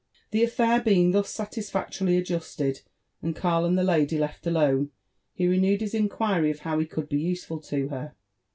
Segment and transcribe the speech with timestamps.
[0.31, 2.81] The affair being thus satisfactorily adjusted,
[3.21, 4.89] and Karl and (he lady left alone,
[5.31, 8.15] he renewed his inquiry of bow he could be useful to .her.